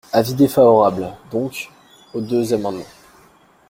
Avis 0.13 0.33
défavorable, 0.33 1.15
donc, 1.31 1.69
aux 2.15 2.21
deux 2.21 2.55
amendements. 2.55 2.87